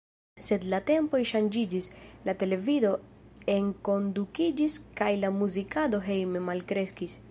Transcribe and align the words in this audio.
Sed 0.45 0.63
la 0.69 0.77
tempoj 0.87 1.19
ŝanĝiĝis: 1.31 1.89
la 2.29 2.35
televido 2.45 2.95
enkondukiĝis 3.59 4.81
kaj 5.01 5.11
la 5.25 5.35
muzikado 5.41 6.05
hejme 6.13 6.47
malkreskis. 6.51 7.19